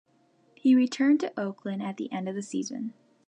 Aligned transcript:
He 0.55 0.73
returned 0.73 1.19
to 1.19 1.39
Oakland 1.39 1.83
at 1.83 1.97
the 1.97 2.11
end 2.11 2.27
of 2.27 2.33
the 2.33 2.41
season. 2.41 2.93